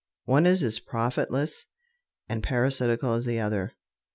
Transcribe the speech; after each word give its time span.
One 0.25 0.47
is 0.47 0.63
as 0.63 0.79
profitless 0.79 1.67
and 2.27 2.41
parasitical 2.41 3.13
as 3.13 3.25
the 3.25 3.39
other. 3.39 3.73